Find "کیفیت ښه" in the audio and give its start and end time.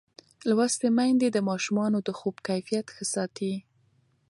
2.47-3.03